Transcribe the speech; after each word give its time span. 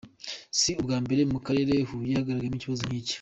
Si 0.59 0.71
ubwa 0.81 0.97
mbere 1.05 1.21
mu 1.31 1.39
Karere 1.45 1.73
ka 1.77 1.83
Huye 1.89 2.13
hagaragaye 2.19 2.55
ikibazo 2.57 2.83
nk’iki. 2.87 3.09